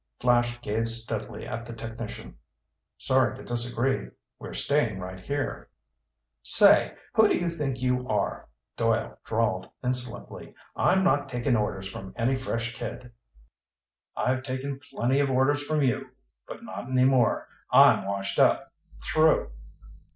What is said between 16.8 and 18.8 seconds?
any more. I'm washed up!